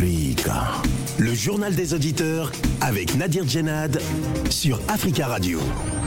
[0.00, 0.99] Africa.
[1.20, 2.50] Le journal des auditeurs
[2.80, 4.00] avec Nadir Djenad
[4.48, 5.60] sur Africa Radio.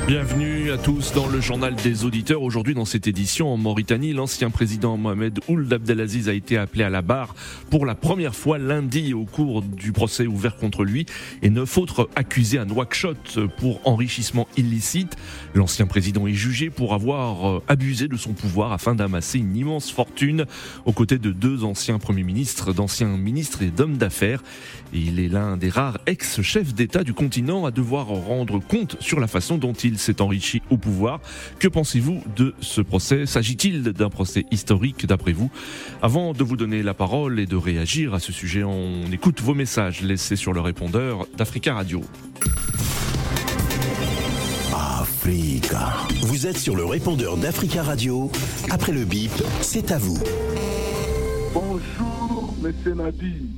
[0.07, 2.41] Bienvenue à tous dans le journal des auditeurs.
[2.41, 6.89] Aujourd'hui, dans cette édition en Mauritanie, l'ancien président Mohamed Ould Abdelaziz a été appelé à
[6.89, 7.35] la barre
[7.69, 11.05] pour la première fois lundi au cours du procès ouvert contre lui
[11.41, 15.15] et neuf autres accusés à Nouakchott pour enrichissement illicite.
[15.53, 19.91] L'ancien président est jugé pour avoir euh, abusé de son pouvoir afin d'amasser une immense
[19.91, 20.45] fortune
[20.85, 24.43] aux côtés de deux anciens premiers ministres, d'anciens ministres et d'hommes d'affaires.
[25.03, 29.27] Il est l'un des rares ex-chefs d'État du continent à devoir rendre compte sur la
[29.27, 31.19] façon dont il s'est enrichi au pouvoir.
[31.59, 33.25] Que pensez-vous de ce procès?
[33.25, 35.51] S'agit-il d'un procès historique d'après vous?
[36.01, 39.53] Avant de vous donner la parole et de réagir à ce sujet, on écoute vos
[39.53, 42.01] messages laissés sur le répondeur d'Africa Radio.
[44.73, 45.93] Africa.
[46.23, 48.31] Vous êtes sur le répondeur d'Africa Radio.
[48.69, 50.17] Après le bip, c'est à vous.
[51.53, 52.95] Bonjour, M.
[52.95, 53.49] Nadi.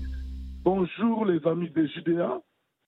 [0.65, 2.41] Bonjour, les amis des Judéa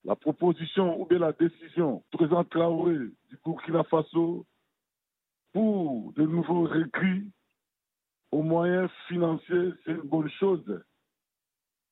[0.03, 4.47] la proposition ou bien la décision président Traoré du Burkina Faso
[5.53, 7.31] pour de nouveaux récrits
[8.31, 10.83] aux moyens financiers, c'est une bonne chose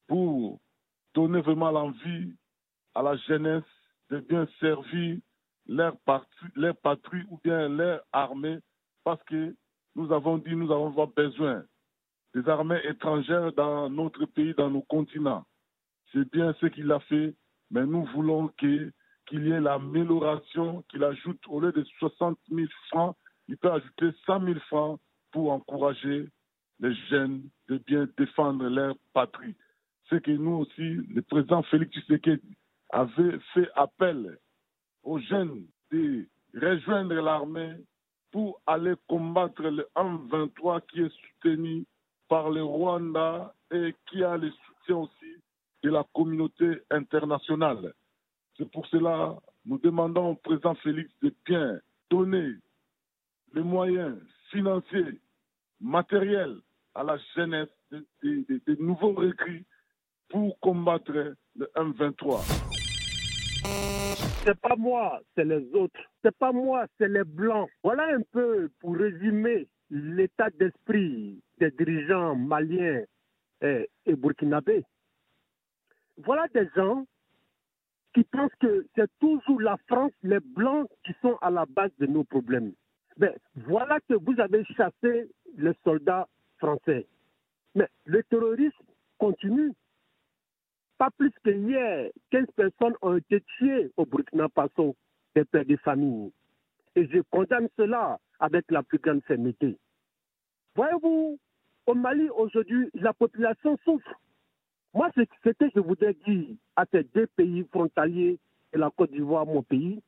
[0.08, 0.60] pour
[1.14, 2.34] donner vraiment l'envie
[2.96, 3.62] à la jeunesse
[4.10, 5.20] de bien servir
[5.68, 8.58] leur, patrie ou bien leur armée
[9.04, 9.56] parce que
[9.96, 11.64] nous avons dit nous avons besoin
[12.34, 15.46] des armées étrangères dans notre pays, dans nos continents.
[16.16, 17.36] C'est bien ce qu'il a fait
[17.72, 18.92] mais nous voulons qu'il
[19.32, 24.46] y ait l'amélioration, qu'il ajoute au lieu de 60 000 francs, il peut ajouter 100
[24.46, 25.00] 000 francs
[25.32, 26.30] pour encourager
[26.80, 29.56] les jeunes de bien défendre leur patrie.
[30.10, 32.56] C'est que nous aussi, le président Félix Tshisekedi
[32.92, 34.38] avait fait appel
[35.04, 37.76] aux jeunes de rejoindre l'armée
[38.32, 41.86] pour aller combattre le M23 qui est soutenu
[42.28, 45.36] par le Rwanda et qui a le soutien aussi
[45.86, 47.94] de la communauté internationale.
[48.58, 51.80] C'est pour cela que nous demandons au président Félix de bien
[52.10, 52.56] donner
[53.54, 54.18] les moyens
[54.50, 55.22] financiers,
[55.80, 56.58] matériels
[56.96, 57.70] à la jeunesse
[58.24, 59.64] des nouveaux récrits
[60.30, 62.42] pour combattre le M23.
[64.44, 66.00] C'est pas moi, c'est les autres.
[66.24, 67.70] C'est pas moi, c'est les blancs.
[67.84, 73.04] Voilà un peu pour résumer l'état d'esprit des dirigeants maliens
[73.62, 74.84] et, et burkinabés.
[76.18, 77.06] Voilà des gens
[78.14, 82.06] qui pensent que c'est toujours la France, les Blancs, qui sont à la base de
[82.06, 82.74] nos problèmes.
[83.18, 86.28] Mais voilà que vous avez chassé les soldats
[86.58, 87.06] français.
[87.76, 88.86] Mais le terrorisme
[89.18, 89.74] continue.
[90.98, 94.96] Pas plus que hier, 15 personnes ont été tuées au Burkina Faso,
[95.36, 96.32] des pères de famille.
[96.96, 99.78] Et je condamne cela avec la plus grande fermeté.
[100.76, 101.38] Voyez-vous,
[101.88, 104.22] au Mali aujourd'hui, la population souffre.
[104.96, 108.40] Moi, ce que je voudrais dire à ces deux pays frontaliers
[108.72, 110.02] et la Côte d'Ivoire, mon pays,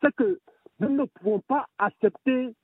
[0.00, 0.38] c'est que
[0.78, 2.54] nous ne pouvons pas accepter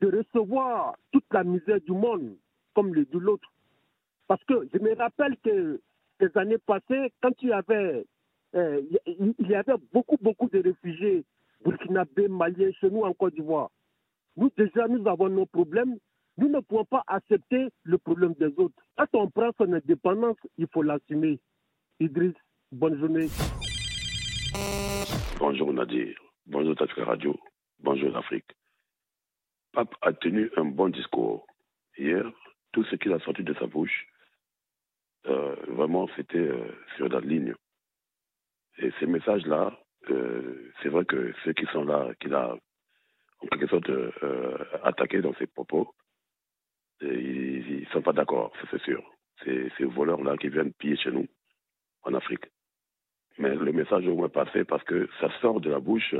[0.00, 2.36] de recevoir toute la misère du monde
[2.74, 3.52] comme le de l'autre.
[4.28, 5.80] Parce que je me rappelle que
[6.20, 8.06] les années passées, quand il y avait,
[8.54, 8.80] euh,
[9.92, 11.24] beaucoup, beaucoup de réfugiés
[11.64, 13.70] burkinabés, maliens chez nous en Côte d'Ivoire.
[14.36, 15.98] Nous, déjà, nous avons nos problèmes.
[16.38, 18.74] Nous ne pouvons pas accepter le problème des autres.
[18.96, 21.38] Quand on prend son indépendance, il faut l'assumer.
[22.00, 22.34] Idriss,
[22.70, 23.28] bonne journée.
[25.38, 26.14] Bonjour Nadir,
[26.46, 27.38] bonjour Tafka Radio,
[27.80, 28.50] bonjour l'Afrique.
[29.72, 31.46] Pape a tenu un bon discours
[31.98, 32.24] hier.
[32.72, 34.06] Tout ce qu'il a sorti de sa bouche,
[35.26, 37.54] euh, vraiment, c'était euh, sur la ligne.
[38.78, 39.78] Et ces messages-là,
[40.10, 42.56] euh, c'est vrai que ceux qui sont là, qu'il a
[43.40, 43.90] en quelque sorte
[44.84, 45.92] attaqués dans ses propos,
[47.02, 49.02] ils ne sont pas d'accord, c'est sûr.
[49.44, 51.26] C'est ces voleurs-là qui viennent piller chez nous,
[52.02, 52.46] en Afrique.
[53.38, 56.14] Mais le message est au moins passé parce que ça sort de la bouche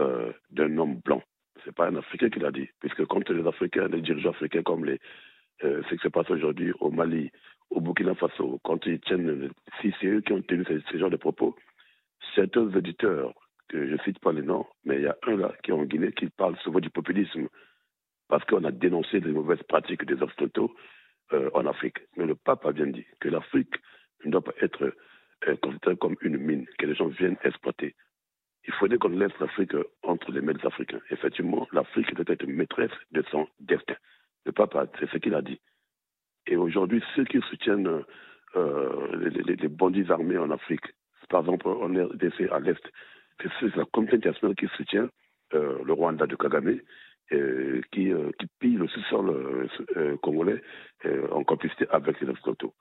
[0.00, 1.22] euh, d'un homme blanc.
[1.62, 2.68] Ce n'est pas un Africain qui l'a dit.
[2.80, 4.98] Puisque quand les Africains, les dirigeants africains comme les,
[5.64, 7.30] euh, ce qui se passe aujourd'hui au Mali,
[7.70, 9.50] au Burkina Faso, quand ils tiennent,
[9.80, 11.54] si c'est eux qui ont tenu ce, genre de propos,
[12.34, 13.32] certains auditeurs,
[13.68, 15.74] que je ne cite pas les noms, mais il y a un là qui est
[15.74, 17.48] en Guinée qui parle souvent du populisme
[18.32, 20.74] parce qu'on a dénoncé les mauvaises pratiques des Occidentaux
[21.34, 21.98] euh, en Afrique.
[22.16, 23.74] Mais le pape a bien dit que l'Afrique
[24.24, 24.94] ne doit pas être
[25.48, 27.94] euh, considérée comme une mine que les gens viennent exploiter.
[28.66, 31.02] Il faudrait qu'on laisse l'Afrique entre les mains des Africains.
[31.10, 33.96] Effectivement, l'Afrique doit être maîtresse de son destin.
[34.46, 35.60] Le pape, c'est ce qu'il a dit.
[36.46, 38.02] Et aujourd'hui, ceux qui soutiennent
[38.56, 40.86] euh, les, bandits armés en Afrique,
[41.28, 42.82] par exemple en RDC à l'Est,
[43.42, 45.10] c'est la communauté internationale qui soutient
[45.52, 46.78] le Rwanda de Kagame
[47.32, 50.62] euh, qui, euh, qui le sous-sol euh, congolais
[51.30, 52.74] en complicité avec les Occidentaux.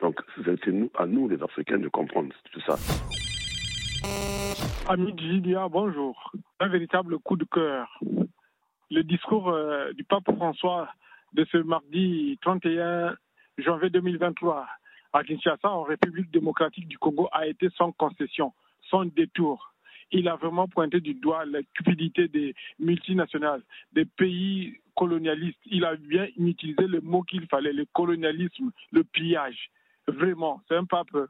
[0.00, 2.76] Donc, c'est à nous, les Africains, de comprendre tout ça.
[4.88, 6.32] Ami Gidia, bonjour.
[6.60, 8.00] Un véritable coup de cœur.
[8.90, 10.88] Le discours euh, du pape François
[11.34, 13.14] de ce mardi 31
[13.58, 14.66] janvier 2023
[15.12, 18.52] à Kinshasa, en République démocratique du Congo, a été sans concession,
[18.90, 19.74] sans détour.
[20.12, 23.62] Il a vraiment pointé du doigt la cupidité des multinationales,
[23.92, 25.60] des pays colonialistes.
[25.66, 29.70] Il a bien utilisé le mot qu'il fallait, le colonialisme, le pillage.
[30.06, 31.26] Vraiment, c'est un pape euh,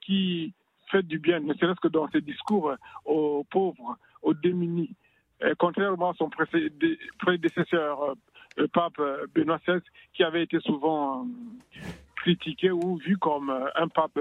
[0.00, 0.52] qui
[0.90, 4.94] fait du bien, ne serait-ce que dans ses discours euh, aux pauvres, aux démunis.
[5.58, 6.30] contrairement à son
[7.18, 8.14] prédécesseur,
[8.56, 9.80] le pape euh, Benoît XVI,
[10.12, 11.26] qui avait été souvent
[12.22, 14.18] critiqué ou vu comme un pape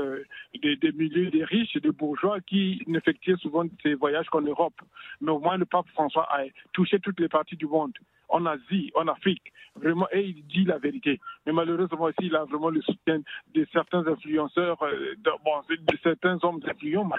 [0.62, 4.80] des, des, milieux des riches des bourgeois qui n'effectuait souvent ses voyages qu'en Europe.
[5.22, 6.44] Mais au moins, le pape François a
[6.74, 7.94] touché toutes les parties du monde
[8.32, 11.20] en Asie, en Afrique, vraiment, et il dit la vérité.
[11.46, 13.22] Mais malheureusement aussi, il a vraiment le soutien
[13.54, 17.10] de certains influenceurs, euh, de, bon, de certains hommes influents,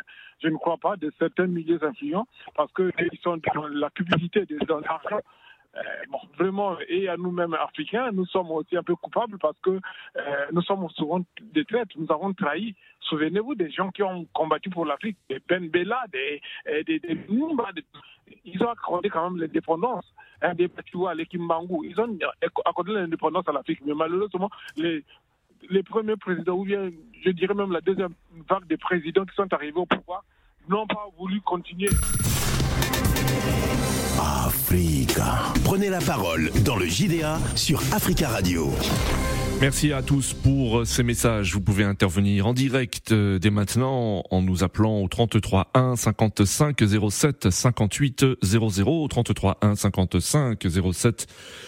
[0.43, 2.27] je ne crois pas, de certains milieux influents,
[2.57, 5.21] parce qu'ils sont dans la publicité, dans l'argent.
[5.75, 5.81] Euh,
[6.11, 10.47] bon, vraiment, et à nous-mêmes africains, nous sommes aussi un peu coupables parce que euh,
[10.53, 12.75] nous sommes souvent des traites, nous avons trahi.
[13.01, 17.85] Souvenez-vous des gens qui ont combattu pour l'Afrique, des Ben Bella, des, des, des, des,
[18.45, 20.05] ils ont accordé quand même l'indépendance.
[20.43, 22.19] Hein, des vois, les Kimbangu, ils ont
[22.65, 23.81] accordé l'indépendance à l'Afrique.
[23.85, 25.05] Mais malheureusement, les,
[25.71, 26.91] les premiers présidents, ou bien
[27.25, 28.15] je dirais même la deuxième
[28.49, 30.25] vague des présidents qui sont arrivés au pouvoir,
[30.69, 31.91] n'ont pas voulu continuer.
[34.19, 35.53] Africa.
[35.65, 38.71] Prenez la parole dans le JDA sur Africa Radio.
[39.61, 41.55] Merci à tous pour ces messages.
[41.55, 46.83] Vous pouvez intervenir en direct euh, dès maintenant en nous appelant au 33 1 55
[47.11, 51.27] 07 58 00 33 1 55 07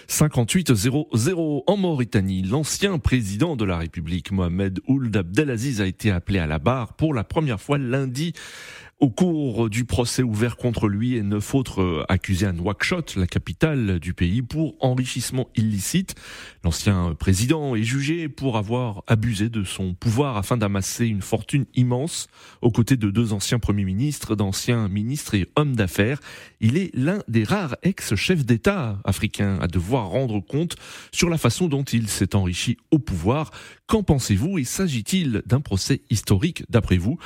[0.09, 2.43] 58 00 en Mauritanie.
[2.43, 7.15] L'ancien président de la République Mohamed Ould Abdelaziz a été appelé à la barre pour
[7.15, 8.33] la première fois lundi
[9.01, 13.27] au cours du procès ouvert contre lui et neuf autres euh, accusés à Nouakchott, la
[13.27, 16.15] capitale du pays, pour enrichissement illicite.
[16.63, 22.29] L'ancien président est jugé pour avoir abusé de son pouvoir afin d'amasser une fortune immense
[22.63, 26.21] aux côtés de deux anciens premiers ministres, d'anciens ministres et hommes d'affaires.
[26.67, 30.77] Il est l'un des rares ex-chefs d'État africains à devoir rendre compte
[31.13, 33.51] sur la façon dont il s'est enrichi au pouvoir.
[33.87, 37.19] Qu'en pensez-vous et s'agit-il d'un procès historique d'après vous?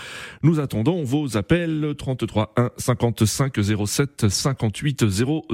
[0.42, 5.44] Nous attendons vos appels 33 1 55 07 58 00.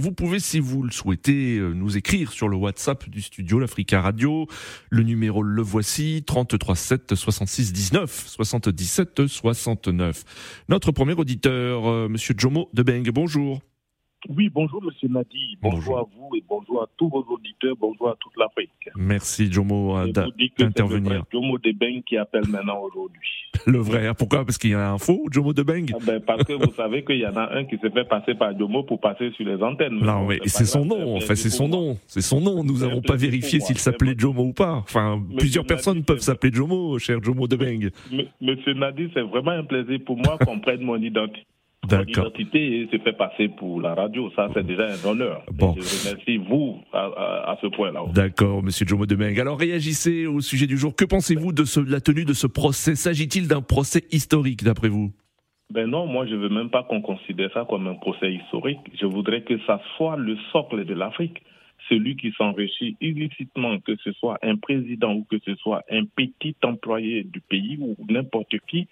[0.00, 4.00] Vous pouvez, si vous le souhaitez, euh, nous écrire sur le WhatsApp du studio l'Africa
[4.00, 4.48] Radio.
[4.88, 10.24] Le numéro le voici 33 7 66 19 77 69.
[10.68, 13.60] Notre premier auditeur, euh, Monsieur Jomo de Beng, bonjour.
[14.28, 18.16] Oui, bonjour Monsieur Nadi, bonjour, à vous et bonjour à tous vos auditeurs, bonjour à
[18.20, 18.90] toute l'Afrique.
[18.94, 21.24] Merci Jomo d'intervenir.
[21.32, 23.28] Jomo de Beng qui appelle maintenant aujourd'hui.
[23.66, 24.44] Le vrai, pourquoi?
[24.44, 27.02] Parce qu'il y a un faux Jomo de Beng ah ben Parce que vous savez
[27.02, 29.62] qu'il y en a un qui s'est fait passer par Jomo pour passer sur les
[29.62, 29.98] antennes.
[30.00, 31.98] Non, mais c'est son nom, en fait, c'est son nom.
[32.06, 32.62] C'est son nom.
[32.62, 34.76] Nous n'avons pas vérifié s'il s'appelait Jomo ou pas.
[34.76, 37.90] Enfin, plusieurs personnes peuvent s'appeler Jomo, cher Jomo de Beng.
[38.40, 41.46] Monsieur Nadi, c'est vraiment un plaisir pour moi qu'on prenne mon identité
[41.88, 44.30] mon identité se fait passer pour la radio.
[44.36, 45.42] Ça, c'est déjà un honneur.
[45.52, 45.74] Bon.
[45.76, 48.02] je remercie vous à, ce point-là.
[48.14, 49.38] D'accord, monsieur Jomo Demeng.
[49.40, 50.94] Alors, réagissez au sujet du jour.
[50.94, 52.94] Que pensez-vous de, ce, la tenue de ce procès?
[52.94, 55.12] S'agit-il d'un procès historique, d'après vous?
[55.70, 58.80] Ben non, moi je veux même pas qu'on considère ça comme un procès historique.
[59.00, 61.42] Je voudrais que ça soit le socle de l'Afrique.
[61.88, 66.56] Celui qui s'enrichit illicitement, que ce soit un président ou que ce soit un petit
[66.62, 68.88] employé du pays ou n'importe qui,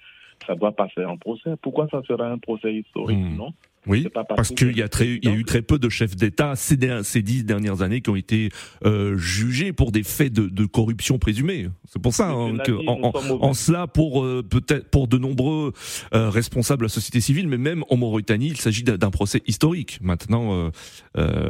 [0.47, 1.51] ça doit passer en procès.
[1.63, 3.37] Pourquoi ça sera un procès historique, hmm.
[3.37, 3.53] non?
[3.87, 7.23] Oui, parce qu'il y, a y a eu très peu de chefs d'État ces, ces,
[7.23, 8.51] dix dernières années qui ont été
[8.85, 11.69] euh, jugés pour des faits de, de corruption présumés.
[11.87, 15.73] C'est pour ça hein, que, en, en, cela, pour euh, peut-être pour de nombreux
[16.13, 19.99] euh, responsables de la société civile, mais même en Mauritanie, il s'agit d'un procès historique.
[20.03, 20.71] Maintenant,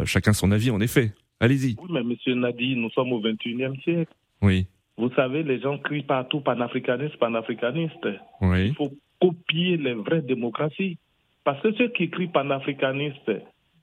[0.04, 1.12] chacun son avis, en effet.
[1.40, 1.76] Allez-y.
[1.80, 4.12] Oui, mais Monsieur Nadi, nous sommes au 21e siècle.
[4.42, 4.66] Oui.
[4.98, 8.08] Vous savez, les gens crient partout panafricaniste, panafricaniste.
[8.40, 8.66] Oui.
[8.66, 8.90] Il faut
[9.20, 10.98] copier les vraies démocraties.
[11.44, 13.30] Parce que ceux qui crient panafricaniste,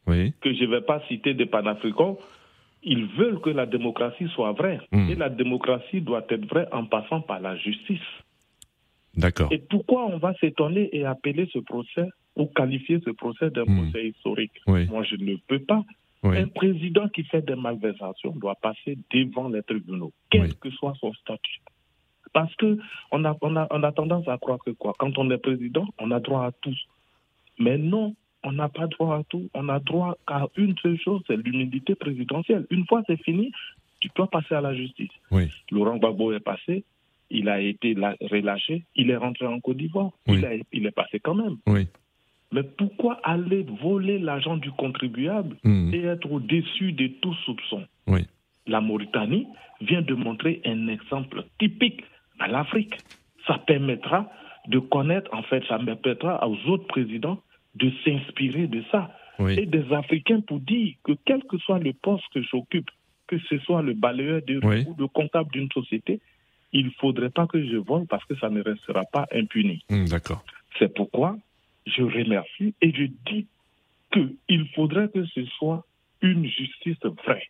[0.08, 0.34] oui.
[0.42, 2.16] que je ne vais pas citer des panafricains,
[2.84, 4.80] ils veulent que la démocratie soit vraie.
[4.92, 5.10] Hmm.
[5.10, 8.00] Et la démocratie doit être vraie en passant par la justice.
[9.16, 9.48] D'accord.
[9.52, 13.90] Et pourquoi on va s'étonner et appeler ce procès ou qualifier ce procès d'un hmm.
[13.90, 14.52] procès historique?
[14.68, 15.84] Moi, je ne peux pas.
[16.34, 21.14] Un président qui fait des malversations doit passer devant les tribunaux, quel que soit son
[21.14, 21.62] statut.
[22.34, 22.78] Parce que
[23.12, 24.94] on a, on, a, on a tendance à croire que quoi?
[24.98, 26.76] Quand on est président, on a droit à tout.
[27.60, 29.50] Mais non, on n'a pas droit à tout.
[29.54, 32.66] On a droit à une seule chose, c'est l'humilité présidentielle.
[32.70, 33.52] Une fois c'est fini,
[34.00, 35.12] tu dois passer à la justice.
[35.32, 35.50] Oui.
[35.72, 36.84] Laurent Gbagbo est passé,
[37.30, 40.12] il a été relâché, il est rentré en Côte d'Ivoire.
[40.28, 41.58] Il, il, est passé quand même.
[41.68, 41.88] Oui.
[42.56, 45.94] Mais pourquoi aller voler l'argent du contribuable hmm.
[45.94, 47.84] et être au-dessus de tout soupçon?
[48.08, 48.22] Oui.
[48.66, 49.46] La Mauritanie
[49.82, 52.06] vient de montrer un exemple typique
[52.40, 52.96] à l'Afrique.
[53.46, 54.32] Ça permettra
[54.70, 57.42] de connaître, en fait, ça permettra aux autres présidents
[57.76, 59.12] de s'inspirer de ça.
[59.50, 62.90] Et des Africains pour dire que quel que soit le poste que j'occupe,
[63.28, 66.22] que ce soit le balayeur de rue ou le comptable d'une société,
[66.72, 69.84] il ne faudrait pas que je vole parce que ça ne restera pas impuni.
[69.90, 70.42] Hmm, d'accord.
[70.80, 71.36] C'est pourquoi
[71.86, 73.48] je remercie et je dis
[74.12, 75.86] qu'il faudrait que ce soit
[76.22, 77.50] une justice vraie.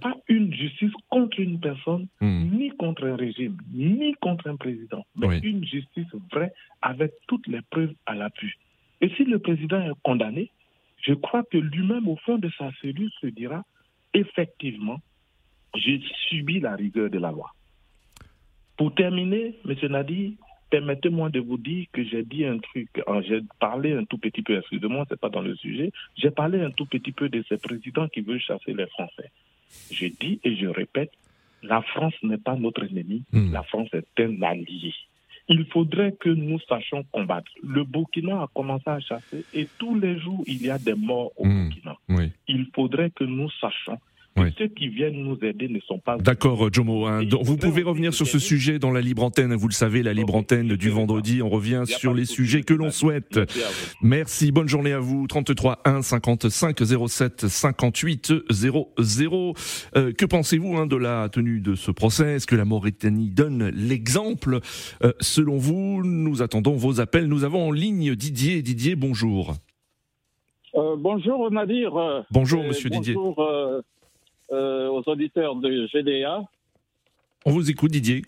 [0.00, 2.56] Pas une justice contre une personne, hmm.
[2.56, 6.52] ni contre un régime, ni contre un président, mais une justice vraie
[6.82, 8.52] avec toutes les preuves à l'appui.
[9.00, 10.50] Et si le président est condamné,
[11.00, 13.64] je crois que lui-même, au fond de sa cellule, se dira
[14.14, 15.00] effectivement,
[15.74, 17.52] j'ai subi la rigueur de la loi.
[18.76, 19.74] Pour terminer, M.
[19.90, 20.36] Nadi,
[20.72, 22.88] permettez-moi de vous dire que j'ai dit un truc,
[23.28, 26.62] j'ai parlé un tout petit peu, excusez-moi, ce n'est pas dans le sujet, j'ai parlé
[26.62, 29.30] un tout petit peu de ces présidents qui veulent chasser les Français.
[29.90, 31.12] Je dis et je répète,
[31.62, 33.52] la France n'est pas notre ennemi, hmm.
[33.52, 34.94] la France est un allié.
[35.48, 37.52] Il faudrait que nous sachions combattre.
[37.62, 41.32] Le Burkina a commencé à chasser et tous les jours, il y a des morts
[41.36, 41.68] au hmm.
[41.68, 41.96] Burkina.
[42.48, 44.00] Il faudrait que nous sachions
[44.58, 46.16] ceux qui viennent nous aider ne sont pas.
[46.18, 47.06] D'accord, Jomo.
[47.06, 47.22] Hein.
[47.42, 49.54] vous pouvez revenir sur ce sujet dans la libre antenne.
[49.54, 51.42] Vous le savez, la libre antenne du vendredi.
[51.42, 53.40] On revient sur les sujets que l'on souhaite.
[54.02, 54.52] Merci.
[54.52, 55.26] Bonne journée à vous.
[55.26, 58.92] 33 1 55 07 58 00.
[58.96, 62.36] que pensez-vous hein, de la tenue de ce procès?
[62.36, 64.60] Est-ce que la Mauritanie donne l'exemple?
[65.04, 67.26] Euh, Selon vous, nous attendons vos appels.
[67.26, 68.62] Nous avons en ligne Didier.
[68.62, 69.54] Didier, bonjour.
[70.74, 71.92] Euh, bonjour Nadir.
[72.30, 73.14] Bonjour Monsieur Didier.
[73.14, 73.82] Bonjour
[74.52, 76.42] euh, aux auditeurs de GDA.
[77.46, 78.20] On vous écoute, Didier.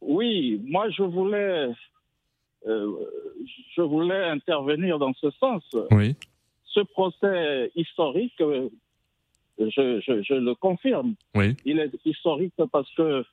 [0.00, 1.68] Oui, moi je voulais,
[2.66, 2.92] euh,
[3.76, 5.62] je voulais intervenir dans ce sens.
[5.90, 6.16] Oui.
[6.64, 8.70] Ce procès historique, euh,
[9.58, 11.16] je, je, le confirme.
[11.34, 11.54] Oui.
[11.66, 13.24] Il est historique parce que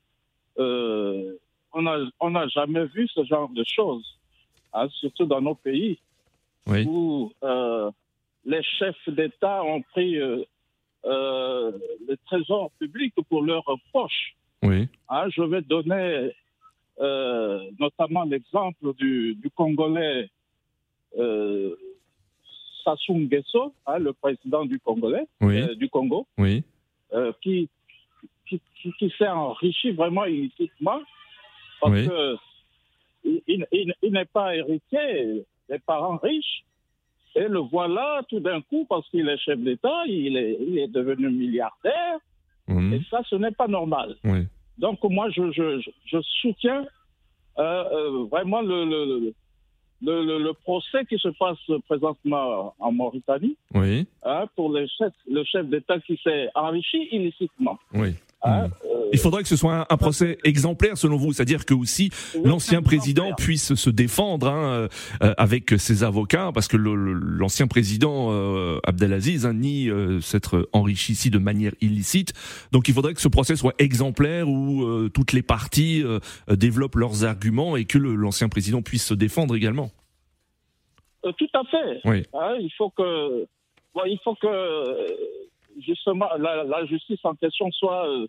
[0.57, 4.19] on n'a on a jamais vu ce genre de choses,
[4.73, 5.99] hein, surtout dans nos pays,
[6.67, 6.83] oui.
[6.85, 7.31] où
[8.43, 10.17] les chefs d'État ont pris
[11.05, 11.71] euh,
[12.07, 14.35] le trésor public pour leurs poches.
[14.63, 14.87] Oui.
[15.09, 16.31] Hein, je vais donner
[16.99, 20.29] euh, notamment l'exemple du, Congolais
[21.17, 21.75] euh,
[22.83, 26.63] Sassou Nguesso, hein, le président du Congolais, euh, du Congo, oui.
[27.41, 27.69] qui,
[28.47, 28.61] qui,
[28.99, 31.01] qui, s'est enrichi vraiment illicitement
[31.79, 32.07] parce oui.
[32.07, 32.37] que
[33.47, 36.63] il, il n'est pas héritier des parents riches,
[37.35, 40.87] et le voilà tout d'un coup, parce qu'il est chef d'État, il est, il est
[40.87, 42.19] devenu milliardaire.
[42.67, 42.93] Mhm.
[42.93, 44.15] Et ça, ce n'est pas normal.
[44.77, 46.85] Donc moi, je, je, je soutiens
[47.59, 49.33] euh, euh, vraiment le, le,
[50.01, 54.07] le, le, procès qui se passe présentement en Mauritanie oui.
[54.23, 57.77] Hein, pour le chef, le chef d'État qui s'est enrichi illicitement.
[57.93, 58.15] Oui.
[58.43, 58.71] Hein, hmm.
[58.85, 62.09] euh, Il faudrait que ce soit un, procès exemplaire selon vous, c'est-à-dire que aussi
[62.43, 64.87] l'ancien président puisse se défendre hein,
[65.21, 69.89] euh, avec ses avocats, parce que l'ancien président euh, Abdelaziz hein, nie
[70.21, 72.33] s'être enrichi ici de manière illicite.
[72.71, 76.03] Donc il faudrait que ce procès soit exemplaire où toutes les parties
[76.49, 79.91] développent leurs arguments et que l'ancien président puisse se défendre également.
[81.23, 82.01] tout à fait.
[82.05, 82.23] Oui.
[82.59, 83.45] il faut que,
[84.05, 84.47] il faut que
[85.85, 88.27] justement la, justice en question soit euh,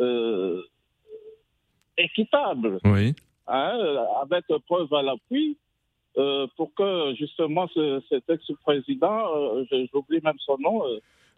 [0.00, 0.62] euh,
[1.98, 3.14] équitable, oui.
[3.46, 5.58] hein, avec preuve à l'appui,
[6.16, 7.68] euh, pour que justement
[8.08, 10.82] cet ex-président, j'oublie même son nom.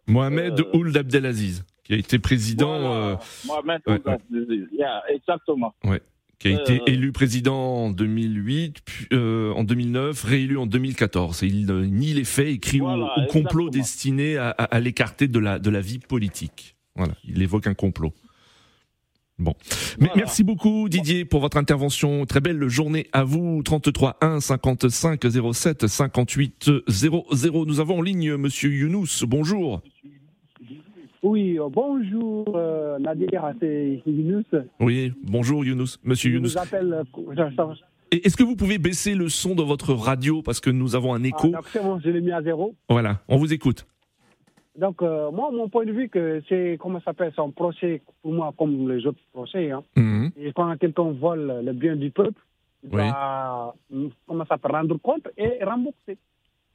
[0.07, 3.19] Mohamed Ould Abdelaziz, qui a été président.
[3.47, 4.69] Mohamed Ould Abdelaziz,
[5.09, 5.75] exactement.
[5.85, 6.01] Ouais
[6.45, 11.43] qui a été élu président en 2008, puis, en 2009, réélu en 2014.
[11.43, 15.71] Et il nie les faits, écrit au, complot destiné à, à, l'écarter de la, de
[15.71, 16.77] la vie politique.
[16.97, 18.13] Voilà, il évoque un complot.
[19.39, 19.55] Bon.
[19.99, 22.25] Merci beaucoup Didier pour votre intervention.
[22.27, 23.63] Très belle journée à vous.
[23.65, 27.65] 33 1 55 07 58 00.
[27.67, 29.25] Nous avons en ligne Monsieur Younous.
[29.27, 29.83] Bonjour.
[31.25, 34.45] Oui, euh, bonjour euh, Nadir, c'est Younous.
[34.79, 36.55] Oui, bonjour Younous, Monsieur Younous.
[36.55, 37.03] Euh,
[38.11, 41.23] est-ce que vous pouvez baisser le son de votre radio parce que nous avons un
[41.23, 42.75] écho ah, C'est bon, je l'ai mis à zéro.
[42.91, 43.87] Voilà, on vous écoute.
[44.77, 48.35] Donc, moi, mon point de vue, que c'est, comment ça s'appelle, c'est un procès, pour
[48.35, 49.71] moi, comme les autres procès.
[49.71, 49.83] Hein.
[49.97, 50.31] Mhm.
[50.37, 52.39] Et quand quelqu'un vole le bien du peuple,
[52.83, 53.75] il doit,
[54.27, 56.19] comment ça rendre compte et rembourser.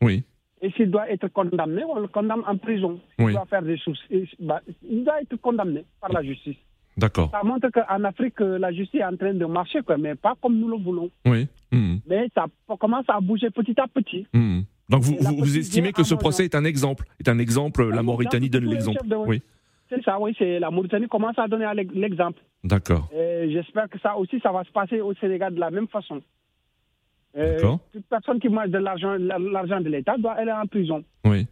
[0.02, 0.24] Oui.
[0.62, 3.00] Et s'il doit être condamné, on le condamne en prison.
[3.18, 4.00] S'il doit faire des choses,
[4.40, 6.58] bah, il doit être condamné par la justice.
[6.98, 7.32] D'accord.
[7.32, 10.60] Ça montre qu'en Afrique, la justice est en train de marcher, quoi, mais pas comme
[10.60, 11.10] nous le voulons.
[11.26, 11.48] Oui.
[11.72, 11.98] Hmm.
[12.08, 12.46] Mais ça
[12.78, 14.28] commence à bouger petit à petit.
[14.34, 14.62] Hmm.
[14.90, 18.50] Donc vous, vous, estimez que ce procès est un exemple Est un exemple, la Mauritanie
[18.50, 19.42] donne l'exemple Oui.
[19.90, 22.42] C'est ça, oui, c'est la Mauritanie commence à donner l'exemple.
[22.64, 23.10] D'accord.
[23.14, 26.22] J'espère que ça aussi, ça va se passer au Sénégal de la même façon.
[27.36, 27.80] D'accord.
[27.94, 31.04] toute personne qui mange de l'argent, l'argent de l'État doit aller en prison.
[31.26, 31.48] Oui.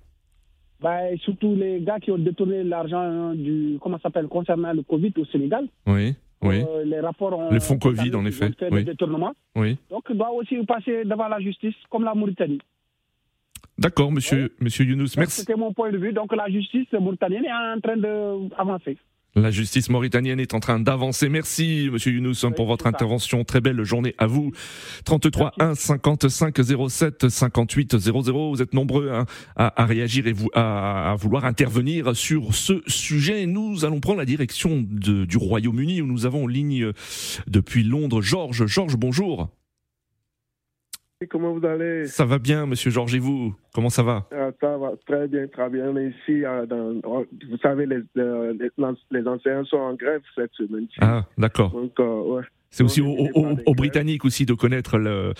[0.80, 5.26] Bah, surtout les gars qui ont détourné l'argent du, comment s'appelle, concernant le Covid au
[5.26, 5.68] Sénégal.
[5.86, 6.16] Oui.
[6.44, 6.64] Oui.
[6.68, 8.52] Euh, les rapports ont, les fonds Covid, en effet.
[8.60, 8.84] Fait oui.
[8.84, 9.34] des détournements.
[9.56, 9.78] Oui.
[9.90, 12.60] Donc, il doit aussi passer devant la justice, comme la Mauritanie.
[13.78, 15.10] D'accord, monsieur, monsieur Younous.
[15.18, 15.42] Merci.
[15.42, 16.14] C'était mon point de vue.
[16.14, 18.98] Donc, la justice mauritanienne est en train d'avancer.
[19.38, 21.30] La justice mauritanienne est en train d'avancer.
[21.30, 23.44] Merci, Monsieur Younous, pour votre intervention.
[23.44, 24.52] Très belle journée à vous.
[25.06, 26.58] 33 1 55
[26.90, 28.50] 07 58 00.
[28.50, 33.46] Vous êtes nombreux hein, à, réagir et à, vouloir intervenir sur ce sujet.
[33.46, 36.92] Nous allons prendre la direction du Royaume-Uni où nous avons en ligne
[37.46, 38.66] depuis Londres Georges.
[38.66, 39.50] Georges, bonjour.
[41.26, 42.06] Comment vous allez?
[42.06, 43.56] Ça va bien, monsieur Georges, et vous?
[43.74, 44.28] Comment ça va?
[44.32, 45.92] Ah, Ça va très bien, très bien.
[46.00, 46.64] Ici, euh,
[47.50, 48.70] vous savez, les, les,
[49.12, 50.88] les, enseignants sont en grève cette semaine.
[51.02, 51.72] Ah, d'accord.
[51.72, 52.44] Donc, euh, ouais.
[52.70, 55.34] C'est aussi aux, Britanniques aussi de connaître le,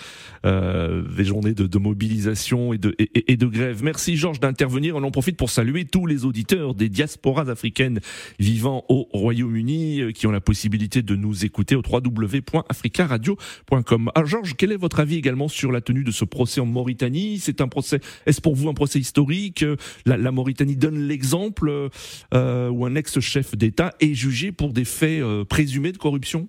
[0.46, 3.84] euh, les journées de, mobilisation et de, et, de grève.
[3.84, 4.96] Merci Georges d'intervenir.
[4.96, 8.00] On en profite pour saluer tous les auditeurs des diasporas africaines
[8.38, 14.10] vivant au Royaume-Uni euh, qui ont la possibilité de nous écouter au www.africaradio.com.
[14.14, 17.38] Alors Georges, quel est votre avis également sur la tenue de ce procès en Mauritanie?
[17.38, 19.64] C'est un procès, est-ce pour vous un procès historique?
[20.06, 21.90] La, la, Mauritanie donne l'exemple
[22.34, 26.48] euh, où un ex-chef d'État est jugé pour des faits euh, présumés de corruption?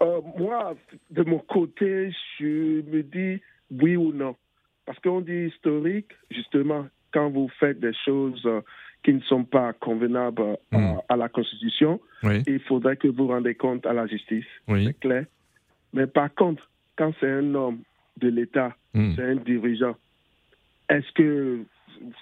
[0.00, 0.74] Euh, moi,
[1.10, 4.36] de mon côté, je me dis oui ou non.
[4.86, 8.60] Parce qu'on dit historique, justement, quand vous faites des choses euh,
[9.04, 10.98] qui ne sont pas convenables euh, hmm.
[11.08, 14.46] à, la Constitution, il faudrait que vous rendez compte à la justice.
[14.68, 15.26] C'est clair.
[15.92, 17.80] Mais par contre, quand c'est un homme
[18.18, 19.12] de l'État, hmm.
[19.14, 19.94] c'est un dirigeant,
[20.88, 21.64] est-ce que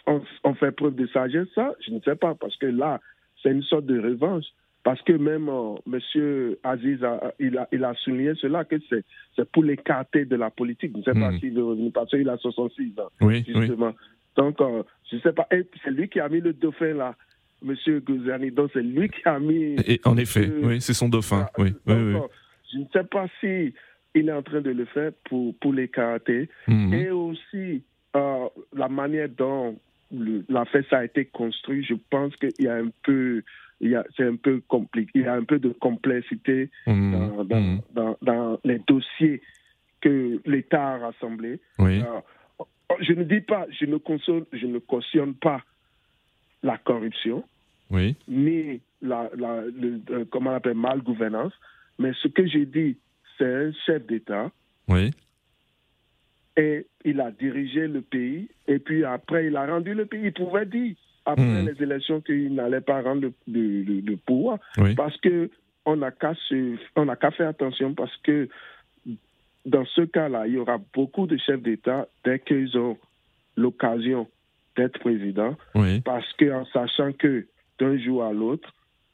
[0.07, 1.49] on, fait preuve de sagesse?
[1.55, 3.01] Ça Je ne sais pas, parce que là,
[3.42, 4.45] c'est une sorte de revanche.
[4.83, 6.57] Parce que même euh, M.
[6.62, 10.93] Aziz, a, il, a, il a souligné cela, que c'est pour l'écarter de la politique.
[10.95, 11.38] Je ne sais pas hmm.
[11.38, 13.93] s'il veut revenir, parce qu'il a 66 ans, oui, justement.
[14.37, 15.47] Donc, euh, je ne sais pas.
[15.85, 17.14] C'est lui qui a mis le dauphin là,
[17.62, 17.75] M.
[18.01, 18.51] Gouzani.
[18.53, 19.77] Donc, c'est lui qui a mis.
[19.87, 21.47] Et, en effet, oui, c'est son dauphin.
[21.59, 22.21] oui, oui, euh,
[22.73, 23.75] je ne sais pas si
[24.14, 26.49] il est en train de le faire pour, pour l'écarter.
[26.66, 26.95] Hmm.
[26.95, 27.83] Et aussi,
[28.14, 29.77] la manière dont
[30.49, 33.43] la fête a été construite, je pense qu'il y a un peu
[34.16, 35.11] c'est un peu compliqué.
[35.14, 36.93] Il y a un peu de complexité mmh.
[36.93, 37.81] Mmh.
[37.95, 39.40] dans, dans, les dossiers
[40.01, 41.61] que l'État a rassemblés.
[41.81, 42.03] Euh,
[43.01, 45.62] je ne dis pas, je ne, cautionne, je ne cautionne pas
[46.62, 47.45] la corruption,
[47.90, 48.16] oui.
[48.29, 51.53] ni la, la le, euh, comment on appelle, mal gouvernance,
[51.99, 52.97] mais ce que j'ai dit,
[53.38, 54.51] c'est un chef d'État.
[54.88, 55.11] Oui.
[56.57, 60.25] Et il a dirigé le pays, et puis après, il a rendu le pays.
[60.25, 60.95] Il pouvait dire
[61.27, 61.67] après hmm.
[61.67, 64.59] les élections qu'il n'allait pas rendre le, pouvoir.
[64.97, 65.51] Parce que
[65.87, 66.35] on n'a qu'à
[67.31, 68.49] faire attention parce que
[69.67, 72.97] dans ce cas-là, il y aura beaucoup de chefs d'État dès qu'ils ont
[73.57, 74.29] l'occasion
[74.77, 75.57] d'être président,
[76.05, 77.47] parce qu'en sachant que
[77.79, 78.73] d'un jour à l'autre,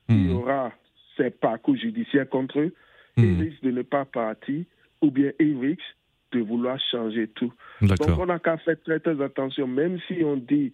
[0.09, 0.37] il y hmm.
[0.37, 0.73] aura
[1.17, 2.75] ces parcours judiciaires contre eux,
[3.17, 3.41] ils hmm.
[3.41, 4.65] risquent de ne pas partir,
[5.01, 5.97] ou bien ils risquent
[6.33, 7.53] de vouloir changer tout.
[7.81, 10.73] Donc on n'a qu'à faire très très attention, même si on dit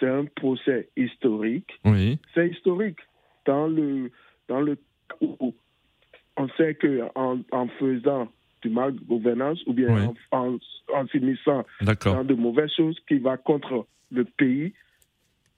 [0.00, 1.78] c'est un procès historique.
[1.84, 2.18] Oui.
[2.34, 2.98] C'est historique
[3.46, 4.10] dans le
[4.48, 4.76] dans le
[5.20, 8.28] on sait que en, faisant
[8.62, 10.56] du mal gouvernance ou bien en,
[10.92, 11.64] en, finissant
[12.04, 14.72] dans de mauvaises choses qui va contre le pays,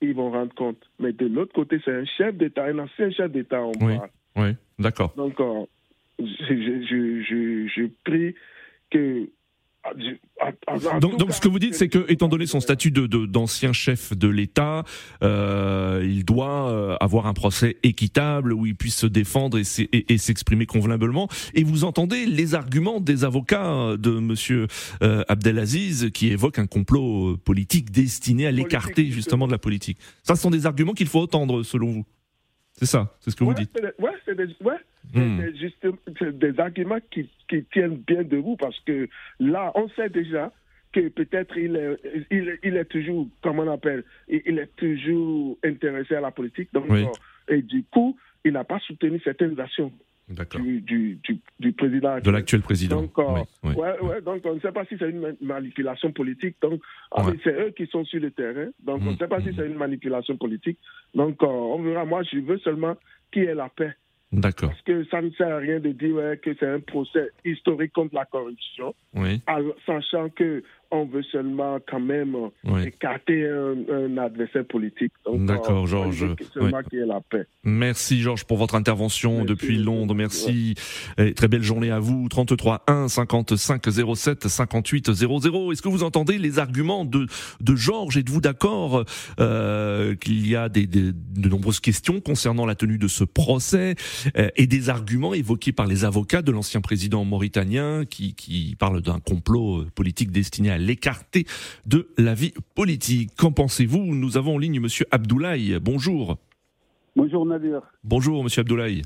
[0.01, 0.79] ils vont rendre compte.
[0.99, 3.95] Mais de l'autre côté, c'est un chef d'État, un ancien chef d'État, on oui.
[4.37, 5.13] Oui, d'accord.
[5.17, 5.65] Donc, euh,
[6.19, 8.35] je, je, je, je prie
[8.91, 9.29] que
[11.01, 14.17] donc, donc, ce que vous dites, c'est que, étant donné son statut de, d'ancien chef
[14.17, 14.85] de l'État,
[15.23, 20.67] euh, il doit euh, avoir un procès équitable où il puisse se défendre et, s'exprimer
[20.67, 21.29] convenablement.
[21.55, 24.67] Et vous entendez les arguments des avocats de Monsieur
[25.03, 29.99] euh, Abdelaziz qui évoquent un complot politique destiné à l'écarter justement de la politique.
[30.23, 32.05] Ça, ce sont des arguments qu'il faut entendre, selon vous.
[32.83, 33.71] C'est ça, c'est ce que vous dites.
[34.01, 34.75] Ouais, c'est des, ouais,
[35.15, 35.41] Hmm.
[35.55, 35.87] Juste
[36.21, 39.09] des arguments qui, qui, tiennent bien debout parce que
[39.41, 40.53] là, on sait déjà
[40.93, 46.15] que peut-être il est, il, il, est toujours, comment on appelle, il, est toujours intéressé
[46.15, 46.71] à la politique.
[46.73, 46.87] Donc,
[47.49, 49.93] et du coup, il n'a pas soutenu certaines actions
[50.29, 51.19] du, du,
[51.59, 52.19] du, président.
[52.21, 53.03] De l'actuel président.
[53.03, 56.57] Donc, euh, Ouais, ouais, donc on ne sait pas si c'est une manipulation politique.
[56.63, 56.81] Donc,
[57.11, 58.69] ah, c'est eux qui sont sur le terrain.
[58.83, 59.19] Donc, on ne hmm.
[59.19, 59.55] sait pas si hmm.
[59.57, 60.79] c'est une manipulation politique.
[61.15, 62.05] Donc, euh, on verra.
[62.05, 62.97] Moi, je veux seulement
[63.33, 63.95] qui est la paix.
[64.33, 64.71] D'accord.
[64.71, 68.15] Parce que ça ne sert à rien de dire que c'est un procès historique contre
[68.15, 69.43] la corruption, oui.
[69.85, 72.37] sachant que on veut seulement quand même
[72.85, 75.13] écarter un, adversaire politique.
[75.27, 76.27] D'accord, Georges.
[76.53, 77.47] Seulement qu'il y ait la paix.
[77.65, 80.15] Merci Georges pour votre intervention depuis Londres.
[80.15, 80.75] Merci.
[81.19, 82.29] Et très belle journée à vous.
[82.29, 83.83] 33 1 55
[84.15, 85.73] 07 58 00.
[85.73, 87.27] Est-ce que vous entendez les arguments de,
[87.61, 88.19] de Georges?
[88.19, 89.05] Êtes-vous d'accord
[89.41, 93.95] euh, qu'il y a des, des, de nombreuses questions concernant la tenue de ce procès
[94.37, 99.01] euh, et des arguments évoqués par les avocats de l'ancien président mauritanien qui, qui parle
[99.01, 101.47] d'un complot euh, politique destiné à l'écarter
[101.87, 103.31] de la vie politique.
[103.37, 105.79] Qu'en pensez-vous Nous avons en ligne Monsieur Abdoulaye.
[105.81, 106.39] Bonjour.
[107.17, 107.83] Bonjour Nadir.
[108.05, 109.03] Bonjour Monsieur Abdoulaye.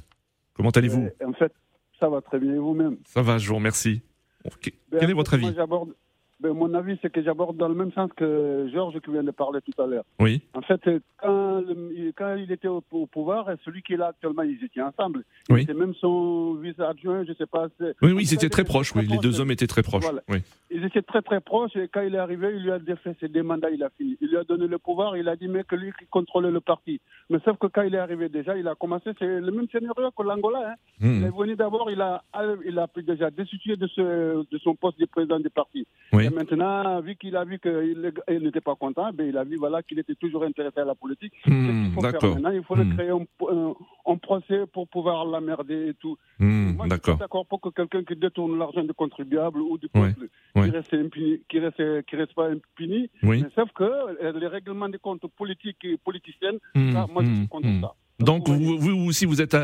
[0.55, 1.53] Comment allez-vous euh, En fait,
[2.01, 2.97] ça va très bien vous-même?
[3.07, 4.03] Ça va, je vous remercie.
[4.45, 5.55] Ben, Quel est votre avis
[6.39, 9.31] ben, mon avis, c'est que j'aborde dans le même sens que Georges qui vient de
[9.31, 10.05] parler tout à l'heure.
[10.21, 10.43] Oui.
[10.53, 10.81] En fait,
[11.17, 11.63] quand,
[12.15, 15.25] quand il était au, pouvoir, celui qui est là actuellement, ils étaient ensemble.
[15.49, 15.61] Oui.
[15.61, 17.69] C'était même son vice-adjoint, je ne sais pas.
[17.81, 19.07] Oui, oui, ils étaient très proches, oui.
[19.07, 20.05] Les deux hommes étaient très proches.
[20.29, 20.43] Oui.
[20.71, 21.75] Ils étaient très, très proches.
[21.77, 24.19] Et quand il est arrivé, il lui a fait ses deux mandats, il a fini.
[24.21, 26.61] Il lui a donné le pouvoir, il a dit, mais que lui qui contrôlait le
[26.61, 27.01] parti.
[27.31, 30.11] Mais sauf que quand il est arrivé déjà, il a commencé, c'est le même scénario
[30.11, 30.73] que l'Angola.
[30.73, 30.75] Hein.
[31.01, 31.21] Hmm.
[31.21, 32.23] Il est venu d'abord, il a,
[32.67, 35.87] il a déjà destitué de, ce, de son poste de président du parti.
[36.13, 36.26] Oui.
[36.27, 39.83] Et maintenant, vu qu'il a vu qu'il n'était pas content, ben, il a vu voilà,
[39.83, 41.33] qu'il était toujours intéressé à la politique.
[41.47, 42.35] Mmh, D'accord.
[42.35, 42.95] Maintenant, il faut mmh.
[42.97, 46.17] créer un, procès pour pouvoir l'emmerder et tout.
[46.39, 49.89] Mmh, Moi, je suis d'accord pour que quelqu'un qui détourne l'argent du contribuable ou du
[49.89, 54.47] peuple, qui, Reste impuni, qui, reste, qui reste pas impuni, mais sauf que euh, les
[54.47, 57.95] règlements des comptes politiques et politiciens, ça, moi, je suis contre ça.
[58.19, 59.57] Donc vous, vous aussi, vous êtes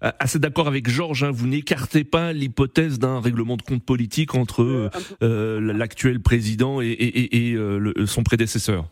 [0.00, 1.24] assez d'accord avec Georges.
[1.24, 4.90] Hein, vous n'écartez pas l'hypothèse d'un règlement de compte politique entre euh,
[5.22, 8.86] euh, l'actuel président et, et, et euh, son prédécesseur.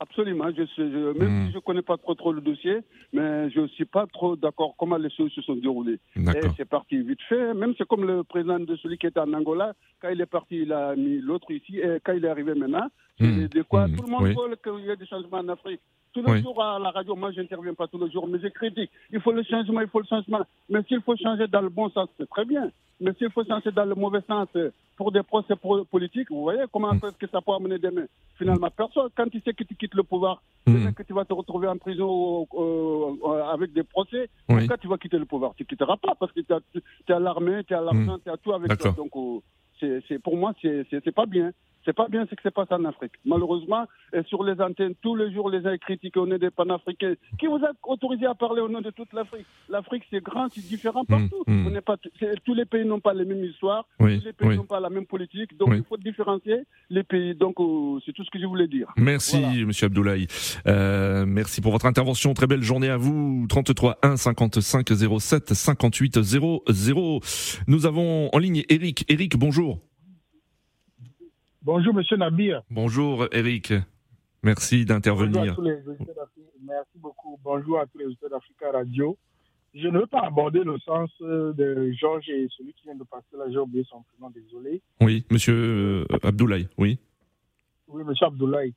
[0.00, 0.46] Absolument.
[0.56, 1.46] Je, je même hmm.
[1.46, 2.78] si je ne connais pas trop, trop le dossier,
[3.12, 5.98] mais je ne suis pas trop d'accord comment les choses se sont déroulées.
[6.16, 6.22] Et
[6.56, 7.52] c'est parti vite fait.
[7.52, 10.60] Même c'est comme le président de celui qui était en Angola, quand il est parti,
[10.62, 11.78] il a mis l'autre ici.
[11.78, 13.48] Et quand il est arrivé maintenant, hmm.
[13.48, 13.96] de quoi hmm.
[13.96, 15.80] tout le monde veut qu'il y ait des changements en Afrique.
[16.12, 18.48] Tous les jours à la radio, moi, je n'interviens pas tous les jours, mais je
[18.48, 18.90] critique.
[19.12, 20.40] Il faut le changement, il faut le changement.
[20.68, 22.70] Mais s'il faut changer dans le bon sens, c'est très bien.
[23.00, 24.48] Mais s'il faut changer dans le mauvais sens
[24.96, 25.54] pour des procès
[25.90, 27.00] politiques, vous voyez comment mm.
[27.04, 30.02] est-ce que ça peut amener demain Finalement, personne, quand tu sais que tu quittes le
[30.02, 30.90] pouvoir, mm.
[30.92, 32.46] que tu vas te retrouver en prison
[33.52, 36.40] avec des procès, quand tu vas quitter le pouvoir Tu ne quitteras pas parce que
[36.40, 36.52] tu
[37.08, 38.20] es à l'armée, tu es à l'argent, mm.
[38.24, 38.92] tu as tout avec toi.
[38.92, 39.12] Donc,
[39.82, 41.52] euh, c'est pour moi, c'est pas bien.
[41.84, 43.12] C'est pas bien ce qui se passe en Afrique.
[43.24, 47.14] Malheureusement, et sur les antennes, tous les jours, les gens critiquent, on est des panafricains.
[47.38, 49.46] Qui vous a autorisé à parler au nom de toute l'Afrique?
[49.68, 51.44] L'Afrique, c'est grand, c'est différent mmh, partout.
[51.46, 51.66] Mmh.
[51.66, 51.96] On pas,
[52.44, 55.06] tous les pays n'ont pas les mêmes histoires, tous les pays n'ont pas la même
[55.06, 57.34] politique, donc il faut différencier les pays.
[57.34, 58.92] Donc, euh, c'est tout ce que je voulais dire.
[58.96, 60.26] Merci, Monsieur Abdoulaye.
[60.66, 62.34] Euh, merci pour votre intervention.
[62.34, 63.46] Très belle journée à vous.
[63.48, 64.88] 33 1 55
[65.20, 67.20] 07 58 00.
[67.66, 69.04] Nous avons en ligne Eric.
[69.08, 69.78] Eric, bonjour.
[71.70, 72.62] Bonjour, monsieur Nabir.
[72.70, 73.74] Bonjour, Eric.
[74.42, 75.54] Merci d'intervenir.
[76.62, 77.38] Merci beaucoup.
[77.44, 79.18] Bonjour à tous les auditeurs d'Africa Radio.
[79.74, 83.04] Je ne veux pas aborder le sens euh, de Georges et celui qui vient de
[83.04, 84.80] passer là, j'ai oublié son prénom, désolé.
[85.02, 86.98] Oui, monsieur euh, Abdoulaye, oui.
[87.86, 88.72] Oui, monsieur Abdoulaye.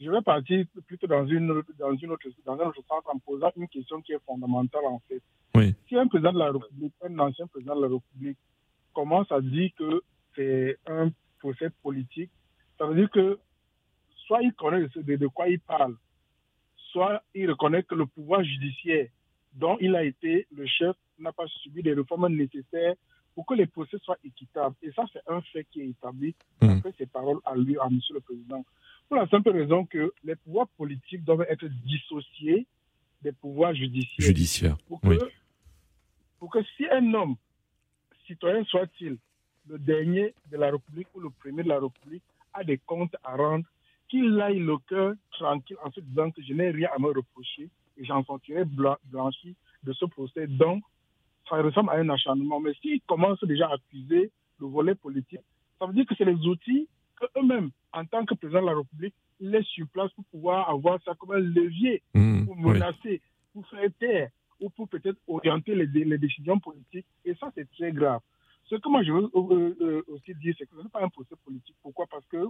[0.00, 3.52] Je vais partir plutôt dans, une, dans, une autre, dans un autre sens en posant
[3.56, 5.22] une question qui est fondamentale en fait.
[5.54, 5.72] Oui.
[5.88, 8.38] Si un président de la République, un ancien président de la République,
[8.92, 10.02] commence à dire que
[10.34, 11.12] c'est un
[11.52, 12.30] cette politique,
[12.78, 13.38] ça veut dire que
[14.26, 15.96] soit il connaît de, quoi il parle,
[16.76, 19.08] soit il reconnaît que le pouvoir judiciaire
[19.54, 22.94] dont il a été le chef n'a pas subi les réformes nécessaires
[23.34, 24.74] pour que les procès soient équitables.
[24.82, 26.68] Et ça, c'est un fait qui est établi mmh.
[26.70, 27.98] après ces paroles à lui, à M.
[28.10, 28.64] le Président.
[29.08, 32.66] Pour la simple raison que les pouvoirs politiques doivent être dissociés
[33.22, 34.26] des pouvoirs judiciaires.
[34.26, 34.76] Judiciaire.
[34.88, 35.18] Pour que,
[36.38, 37.36] pour que si un homme,
[38.26, 39.18] citoyen soit-il,
[39.68, 42.22] le dernier de la République ou le premier de la République
[42.52, 43.64] a des comptes à rendre,
[44.08, 47.68] qu'il aille le cœur tranquille en se disant que je n'ai rien à me reprocher
[47.96, 50.46] et j'en sortirai blanchi de ce procès.
[50.46, 50.82] Donc,
[51.48, 52.60] ça ressemble à un acharnement.
[52.60, 55.40] Mais s'il commence déjà à accuser le volet politique,
[55.78, 59.14] ça veut dire que c'est les outils qu'eux-mêmes, en tant que président de la République,
[59.40, 63.20] laissent sur place pour pouvoir avoir ça comme un levier mmh, pour menacer,
[63.52, 64.28] pour faire taire
[64.60, 67.06] ou pour peut-être orienter les décisions politiques.
[67.24, 68.20] Et ça, c'est très grave.
[68.66, 71.08] Ce que moi je veux euh, euh, aussi dire, c'est que ce n'est pas un
[71.08, 71.76] procès politique.
[71.82, 72.06] Pourquoi?
[72.10, 72.46] Parce que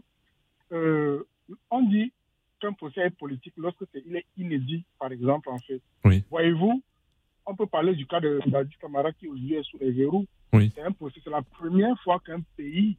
[0.72, 1.24] euh,
[1.70, 2.12] on dit
[2.60, 5.82] qu'un procès est politique lorsque il est inédit, par exemple, en fait.
[6.30, 6.82] Voyez-vous,
[7.46, 10.26] on peut parler du cas de Badi Kamara qui aujourd'hui est sous les verrous.
[10.52, 10.72] Oui.
[10.74, 12.96] C'est un procès, c'est la première fois qu'un pays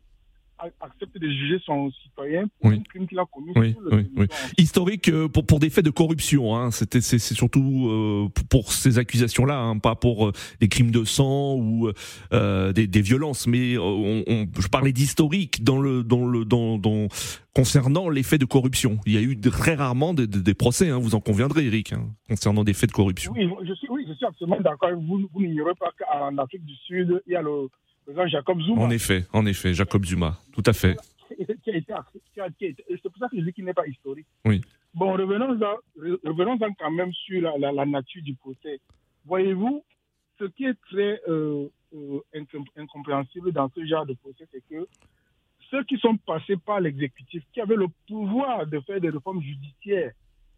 [0.80, 3.52] accepte de juger son citoyen pour un crime qu'il a commis.
[3.56, 3.76] Oui,
[4.15, 6.56] oui, Historique euh, pour, pour des faits de corruption.
[6.56, 6.72] Hein.
[6.72, 11.56] C'était c'est surtout euh, pour ces accusations-là, hein, pas pour euh, des crimes de sang
[11.56, 11.91] ou
[12.32, 13.48] des, des, violences.
[13.48, 17.08] Mais on, je parlais d'historique dans le dans le dans, dans
[17.54, 19.00] concernant les faits de corruption.
[19.06, 20.89] Il y a eu très rarement des, des, procès.
[20.89, 23.34] Hein, vous en conviendrez, Eric, hein, concernant des faits de corruption.
[23.36, 24.89] Oui, je suis, oui, je suis absolument d'accord.
[24.94, 27.70] Vous, vous n'ignorez pas qu'en Afrique du Sud, il y a le
[28.28, 28.82] Jacob Zuma.
[28.82, 30.96] En effet, en effet, Jacob Zuma, tout à fait.
[31.38, 34.28] C'est pour ça que je dis qu'il n'est pas historique.
[34.46, 34.62] Oui.
[34.94, 35.76] Bon, revenons-en
[36.24, 38.80] revenons quand même sur la, la, nature du procès.
[39.26, 39.84] Voyez-vous,
[40.39, 42.20] ce qui est très euh, euh,
[42.78, 44.88] incompréhensible dans ce genre de procès, c'est que
[45.72, 50.13] ceux qui sont passés par l'exécutif, qui avaient le pouvoir de faire des réformes judiciaires,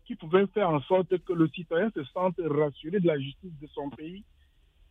[0.05, 3.67] qui pouvaient faire en sorte que le citoyen se sente rassuré de la justice de
[3.67, 4.23] son pays,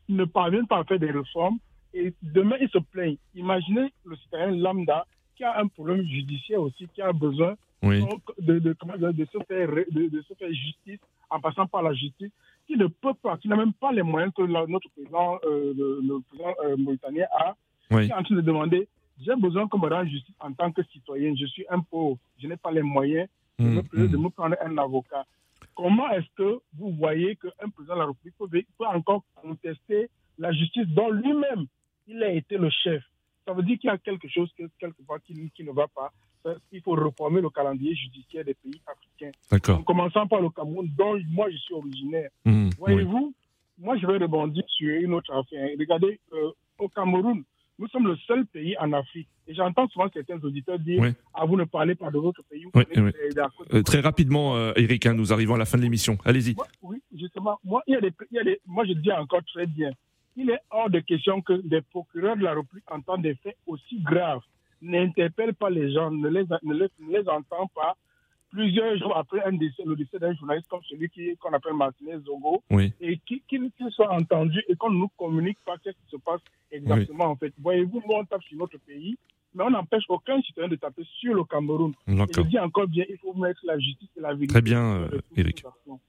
[0.09, 1.59] ne parviennent pas à faire des réformes
[1.97, 3.17] et demain il se plaignent.
[3.35, 5.07] Imaginez le citoyen lambda
[5.37, 7.99] qui a un problème judiciaire aussi, qui a besoin de,
[8.41, 12.31] de, de, se faire, de, se faire justice en passant par la justice,
[12.67, 16.21] qui ne peut pas, qui n'a même pas les moyens que notre président, euh, le,
[16.29, 17.55] président euh, mauritanien a,
[17.91, 18.89] qui est en train de demander
[19.25, 21.35] j'ai besoin qu'on me rende justice en tant que citoyen.
[21.39, 23.29] Je suis un pauvre, je n'ai pas les moyens
[23.59, 25.25] de, me, mmh, de me prendre un avocat.
[25.75, 30.53] Comment est-ce que vous voyez qu'un président de la République peut, peut encore contester la
[30.53, 31.67] justice dont lui-même?
[32.07, 33.03] Il a été le chef.
[33.47, 36.13] Ça veut dire qu'il y a quelque chose quelque part qui, qui ne va pas.
[36.71, 39.73] Il faut reformer le calendrier judiciaire des pays africains.
[39.73, 42.31] En commençant par le Cameroun, dont moi je suis originaire.
[42.45, 43.35] Mmh, Voyez-vous,
[43.79, 45.69] moi je vais rebondir sur une autre affaire.
[45.79, 47.43] Regardez, euh, au Cameroun,
[47.79, 49.29] nous sommes le seul pays en Afrique.
[49.49, 52.65] Et j'entends souvent certains auditeurs dire à ah, vous ne parlez pas de votre pays.
[52.75, 56.17] Euh, très rapidement, euh, Eric, hein, nous arrivons à la fin de l'émission.
[56.25, 56.55] Allez-y.
[56.83, 57.59] Oui, justement.
[57.65, 59.91] Moi, il y a des, il y a des, moi, je dis encore très bien
[60.37, 63.99] il est hors de question que des procureurs de la République entendent des faits aussi
[64.01, 64.43] graves,
[64.83, 66.75] n'interpellent pas les gens, ne les, ne
[67.19, 67.97] les, entendent pas.
[68.51, 72.63] Plusieurs jours après un décès, le décès d'un journaliste comme celui qu'on appelle Martinez Zogo,
[73.01, 77.25] et qu'il soit entendu et qu'on ne nous communique pas ce qui se passe exactement
[77.25, 77.53] en fait.
[77.59, 79.19] Voyez-vous, nous on tape sur notre pays,
[79.57, 81.93] mais on n'empêche aucun citoyen de taper sur le Cameroun.
[82.07, 84.53] je dis encore bien, il faut mettre la justice et la vérité.
[84.53, 85.65] Très bien, Eric.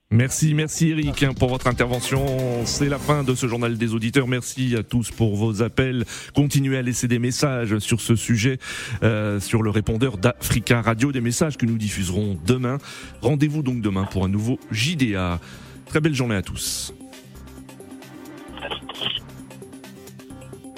[0.10, 2.26] Merci, merci Eric hein, pour votre intervention.
[2.66, 4.28] C'est la fin de ce journal des auditeurs.
[4.28, 6.06] Merci à tous pour vos appels.
[6.34, 8.58] Continuez à laisser des messages sur ce sujet,
[9.04, 12.78] euh, sur le répondeur d'Africa Radio, des messages que nous diffuserons demain.
[13.22, 15.40] Rendez-vous donc demain pour un nouveau JDA.
[15.88, 16.94] Très belle journée à tous.